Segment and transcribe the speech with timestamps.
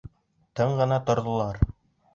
[0.59, 1.65] Тын ғына торҙолар.